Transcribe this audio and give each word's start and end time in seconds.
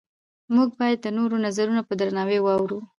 موږ 0.55 0.69
باید 0.79 0.99
د 1.01 1.07
نورو 1.17 1.35
نظرونه 1.45 1.81
په 1.85 1.93
درناوي 2.01 2.39
واورو 2.41 2.79